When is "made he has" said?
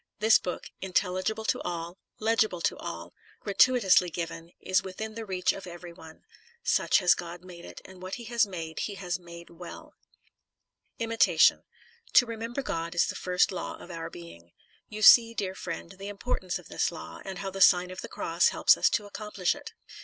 8.47-9.19